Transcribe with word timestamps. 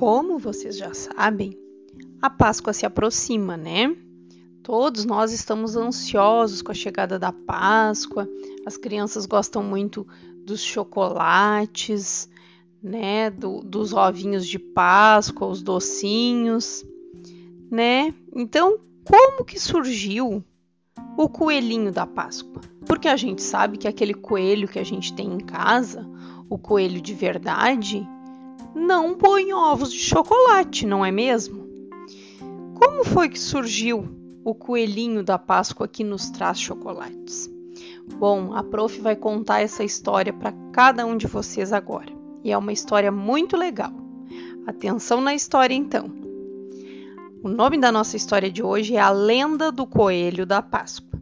Como 0.00 0.38
vocês 0.38 0.78
já 0.78 0.94
sabem, 0.94 1.58
a 2.22 2.30
Páscoa 2.30 2.72
se 2.72 2.86
aproxima, 2.86 3.58
né? 3.58 3.94
Todos 4.62 5.04
nós 5.04 5.30
estamos 5.30 5.76
ansiosos 5.76 6.62
com 6.62 6.72
a 6.72 6.74
chegada 6.74 7.18
da 7.18 7.30
Páscoa. 7.30 8.26
As 8.64 8.78
crianças 8.78 9.26
gostam 9.26 9.62
muito 9.62 10.08
dos 10.42 10.62
chocolates, 10.62 12.30
né? 12.82 13.28
Do, 13.28 13.60
dos 13.60 13.92
ovinhos 13.92 14.46
de 14.46 14.58
Páscoa, 14.58 15.48
os 15.48 15.60
docinhos, 15.60 16.82
né? 17.70 18.14
Então, 18.34 18.78
como 19.04 19.44
que 19.44 19.60
surgiu 19.60 20.42
o 21.14 21.28
coelhinho 21.28 21.92
da 21.92 22.06
Páscoa? 22.06 22.62
Porque 22.86 23.06
a 23.06 23.18
gente 23.18 23.42
sabe 23.42 23.76
que 23.76 23.86
aquele 23.86 24.14
coelho 24.14 24.66
que 24.66 24.78
a 24.78 24.84
gente 24.84 25.12
tem 25.12 25.30
em 25.30 25.40
casa, 25.40 26.08
o 26.48 26.56
coelho 26.56 27.02
de 27.02 27.12
verdade, 27.12 28.08
não 28.74 29.14
põe 29.14 29.52
ovos 29.52 29.92
de 29.92 29.98
chocolate, 29.98 30.86
não 30.86 31.04
é 31.04 31.10
mesmo? 31.10 31.68
Como 32.74 33.04
foi 33.04 33.28
que 33.28 33.38
surgiu 33.38 34.08
o 34.44 34.54
coelhinho 34.54 35.22
da 35.22 35.38
Páscoa 35.38 35.88
que 35.88 36.02
nos 36.02 36.30
traz 36.30 36.60
chocolates? 36.60 37.50
Bom, 38.18 38.54
a 38.54 38.62
prof 38.62 39.00
vai 39.00 39.16
contar 39.16 39.60
essa 39.60 39.84
história 39.84 40.32
para 40.32 40.52
cada 40.72 41.04
um 41.06 41.16
de 41.16 41.26
vocês 41.26 41.72
agora. 41.72 42.12
E 42.42 42.50
é 42.50 42.56
uma 42.56 42.72
história 42.72 43.12
muito 43.12 43.56
legal. 43.56 43.92
Atenção 44.66 45.20
na 45.20 45.34
história 45.34 45.74
então. 45.74 46.10
O 47.42 47.48
nome 47.48 47.78
da 47.78 47.90
nossa 47.90 48.16
história 48.16 48.50
de 48.50 48.62
hoje 48.62 48.96
é 48.96 49.00
A 49.00 49.10
Lenda 49.10 49.72
do 49.72 49.86
Coelho 49.86 50.44
da 50.44 50.60
Páscoa. 50.60 51.20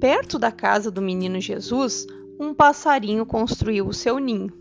Perto 0.00 0.38
da 0.38 0.52
casa 0.52 0.90
do 0.90 1.02
menino 1.02 1.40
Jesus, 1.40 2.06
um 2.38 2.54
passarinho 2.54 3.26
construiu 3.26 3.88
o 3.88 3.92
seu 3.92 4.18
ninho. 4.18 4.52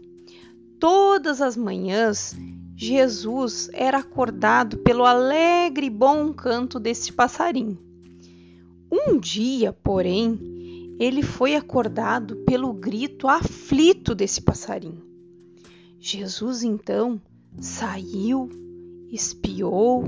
Todas 0.79 1.41
as 1.41 1.55
manhãs, 1.55 2.35
Jesus 2.75 3.69
era 3.73 3.99
acordado 3.99 4.77
pelo 4.79 5.05
alegre 5.05 5.87
e 5.87 5.89
bom 5.89 6.33
canto 6.33 6.79
desse 6.79 7.11
passarinho. 7.11 7.77
Um 8.91 9.19
dia, 9.19 9.73
porém, 9.73 10.95
ele 10.99 11.23
foi 11.23 11.55
acordado 11.55 12.37
pelo 12.45 12.73
grito 12.73 13.27
aflito 13.27 14.13
desse 14.13 14.41
passarinho. 14.41 15.03
Jesus 15.99 16.63
então 16.63 17.21
saiu, 17.59 18.49
espiou 19.11 20.05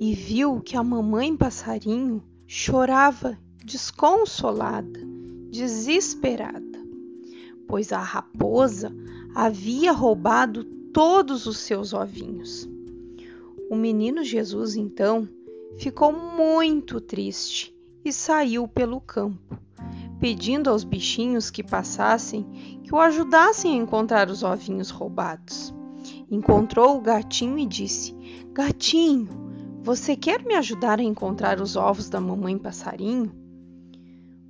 e 0.00 0.14
viu 0.14 0.60
que 0.60 0.76
a 0.76 0.82
mamãe 0.82 1.36
passarinho 1.36 2.22
chorava 2.46 3.38
desconsolada, 3.64 5.00
desesperada 5.50 6.72
pois 7.72 7.90
a 7.90 8.00
raposa 8.00 8.94
havia 9.34 9.92
roubado 9.92 10.64
todos 10.92 11.46
os 11.46 11.58
seus 11.58 11.92
ovinhos. 11.92 12.68
O 13.70 13.74
menino 13.74 14.22
Jesus, 14.22 14.76
então, 14.76 15.26
ficou 15.78 16.12
muito 16.12 17.00
triste 17.00 17.74
e 18.04 18.12
saiu 18.12 18.68
pelo 18.68 19.00
campo, 19.00 19.56
pedindo 20.20 20.68
aos 20.68 20.84
bichinhos 20.84 21.50
que 21.50 21.62
passassem 21.62 22.44
que 22.82 22.94
o 22.94 22.98
ajudassem 22.98 23.72
a 23.72 23.82
encontrar 23.82 24.28
os 24.28 24.42
ovinhos 24.42 24.90
roubados. 24.90 25.72
Encontrou 26.30 26.98
o 26.98 27.00
gatinho 27.00 27.58
e 27.58 27.66
disse: 27.66 28.14
Gatinho, 28.52 29.28
você 29.82 30.14
quer 30.14 30.44
me 30.44 30.54
ajudar 30.54 30.98
a 30.98 31.02
encontrar 31.02 31.60
os 31.60 31.76
ovos 31.76 32.08
da 32.08 32.20
mamãe 32.20 32.58
passarinho? 32.58 33.32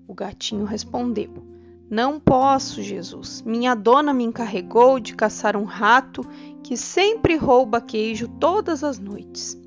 O 0.08 0.14
gatinho 0.14 0.64
respondeu: 0.64 1.51
não 1.92 2.18
posso, 2.18 2.80
Jesus. 2.82 3.42
Minha 3.42 3.74
dona 3.74 4.14
me 4.14 4.24
encarregou 4.24 4.98
de 4.98 5.14
caçar 5.14 5.58
um 5.58 5.64
rato 5.64 6.22
que 6.62 6.74
sempre 6.74 7.36
rouba 7.36 7.82
queijo 7.82 8.28
todas 8.40 8.82
as 8.82 8.98
noites. 8.98 9.60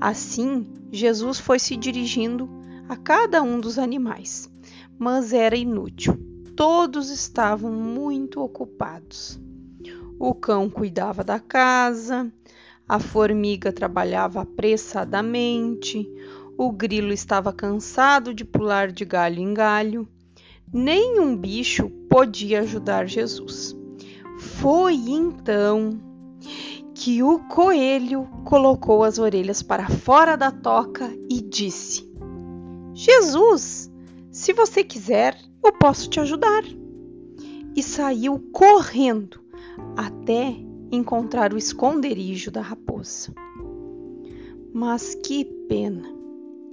Assim, 0.00 0.64
Jesus 0.92 1.40
foi 1.40 1.58
se 1.58 1.76
dirigindo 1.76 2.48
a 2.88 2.94
cada 2.94 3.42
um 3.42 3.58
dos 3.58 3.80
animais, 3.80 4.48
mas 4.96 5.32
era 5.32 5.56
inútil. 5.56 6.16
Todos 6.54 7.10
estavam 7.10 7.72
muito 7.72 8.40
ocupados. 8.40 9.36
O 10.20 10.32
cão 10.36 10.70
cuidava 10.70 11.24
da 11.24 11.40
casa, 11.40 12.32
a 12.88 13.00
formiga 13.00 13.72
trabalhava 13.72 14.42
apressadamente, 14.42 16.08
o 16.56 16.70
grilo 16.70 17.12
estava 17.12 17.52
cansado 17.52 18.32
de 18.32 18.44
pular 18.44 18.92
de 18.92 19.04
galho 19.04 19.40
em 19.40 19.52
galho 19.52 20.08
nenhum 20.76 21.34
bicho 21.34 21.88
podia 22.08 22.60
ajudar 22.60 23.08
Jesus. 23.08 23.74
Foi 24.38 24.94
então 24.94 25.98
que 26.94 27.22
o 27.22 27.38
coelho 27.48 28.28
colocou 28.44 29.02
as 29.02 29.18
orelhas 29.18 29.62
para 29.62 29.88
fora 29.88 30.36
da 30.36 30.50
toca 30.50 31.10
e 31.30 31.40
disse: 31.40 32.06
Jesus, 32.92 33.90
se 34.30 34.52
você 34.52 34.84
quiser, 34.84 35.38
eu 35.64 35.72
posso 35.72 36.10
te 36.10 36.20
ajudar. 36.20 36.62
E 37.74 37.82
saiu 37.82 38.38
correndo 38.52 39.40
até 39.96 40.54
encontrar 40.90 41.52
o 41.52 41.58
esconderijo 41.58 42.50
da 42.50 42.60
raposa. 42.60 43.32
Mas 44.72 45.14
que 45.14 45.44
pena! 45.68 46.14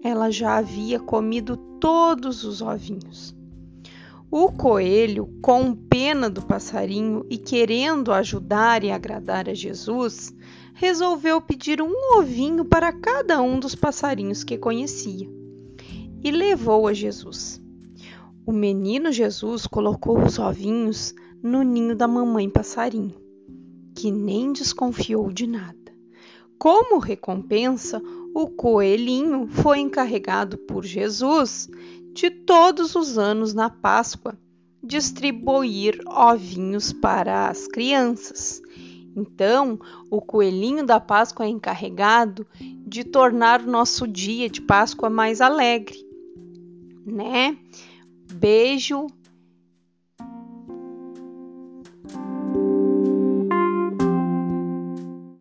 Ela 0.04 0.30
já 0.30 0.58
havia 0.58 1.00
comido 1.00 1.56
todos 1.80 2.44
os 2.44 2.62
ovinhos. 2.62 3.34
O 4.36 4.52
coelho, 4.52 5.30
com 5.44 5.76
pena 5.76 6.28
do 6.28 6.42
passarinho 6.42 7.24
e 7.30 7.38
querendo 7.38 8.12
ajudar 8.12 8.84
e 8.84 8.90
agradar 8.90 9.48
a 9.48 9.54
Jesus, 9.54 10.34
resolveu 10.74 11.40
pedir 11.40 11.84
um 11.84 12.18
ovinho 12.18 12.66
para 12.66 12.92
cada 12.92 13.40
um 13.44 13.60
dos 13.60 13.76
passarinhos 13.76 14.44
que 14.44 14.58
conhecia 14.58 15.30
e 16.24 16.32
levou 16.32 16.88
a 16.88 16.94
Jesus. 16.94 17.62
O 18.44 18.52
menino 18.52 19.12
Jesus 19.12 19.68
colocou 19.68 20.20
os 20.20 20.40
ovinhos 20.40 21.14
no 21.44 21.62
ninho 21.62 21.96
da 21.96 22.08
mamãe 22.08 22.50
passarinho, 22.50 23.14
que 23.96 24.10
nem 24.10 24.52
desconfiou 24.52 25.32
de 25.32 25.46
nada. 25.46 25.78
Como 26.58 26.98
recompensa, 26.98 28.02
o 28.34 28.48
coelhinho 28.48 29.46
foi 29.48 29.78
encarregado 29.78 30.58
por 30.58 30.84
Jesus 30.84 31.70
de 32.14 32.30
todos 32.30 32.96
os 32.96 33.18
anos 33.18 33.54
na 33.54 33.70
Páscoa 33.70 34.38
distribuir 34.84 36.00
ovinhos 36.08 36.92
para 36.94 37.48
as 37.48 37.68
crianças. 37.68 38.62
Então, 39.16 39.80
o 40.10 40.22
coelhinho 40.22 40.86
da 40.86 41.00
Páscoa 41.00 41.46
é 41.46 41.50
encarregado 41.50 42.46
de 42.86 43.04
tornar 43.04 43.62
o 43.62 43.70
nosso 43.70 44.08
dia 44.08 44.50
de 44.50 44.62
Páscoa 44.62 45.10
mais 45.10 45.40
alegre, 45.40 45.98
né? 47.06 47.58
Beijo 48.34 49.08